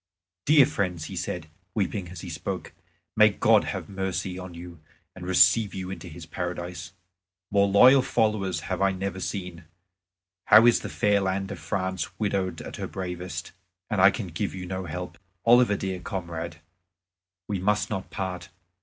[0.47, 2.73] "Dear friends," he said, weeping as he spoke,
[3.15, 4.79] "may God have mercy on you
[5.15, 6.93] and receive you into His Paradise!
[7.51, 9.65] More loyal followers have I never seen.
[10.45, 13.51] How is the fair land of France widowed of her bravest,
[13.91, 15.19] and I can give you no help.
[15.45, 16.61] Oliver, dear comrade,
[17.47, 18.49] we must not part.